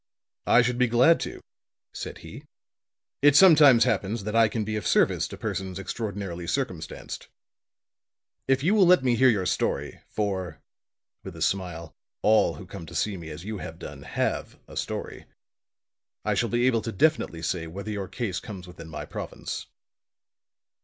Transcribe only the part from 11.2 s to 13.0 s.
with a smile, "all who come to